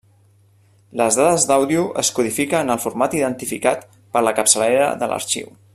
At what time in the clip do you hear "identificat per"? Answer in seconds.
3.21-4.25